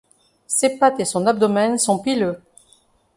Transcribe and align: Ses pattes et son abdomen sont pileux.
Ses 0.47 0.79
pattes 0.79 0.99
et 0.99 1.05
son 1.05 1.27
abdomen 1.27 1.77
sont 1.77 1.99
pileux. 1.99 2.41